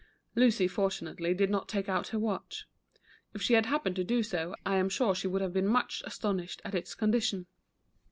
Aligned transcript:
Lucy 0.33 0.67
fortunately 0.67 1.31
did 1.31 1.51
not 1.51 1.69
take 1.69 1.87
out 1.87 2.07
her 2.07 2.17
watch. 2.17 2.65
If 3.35 3.43
she 3.43 3.53
had 3.53 3.67
happened 3.67 3.95
to 3.97 4.03
do 4.03 4.23
so, 4.23 4.55
I 4.65 4.77
am 4.77 4.89
sure 4.89 5.13
she 5.13 5.27
would 5.27 5.43
have 5.43 5.53
been 5.53 5.67
much 5.67 6.01
astonished 6.07 6.59
at 6.65 6.73
its 6.73 6.95
condition. 6.95 7.45